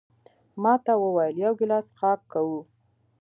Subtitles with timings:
[0.61, 2.59] ما ده ته وویل: یو ګیلاس څښاک کوو؟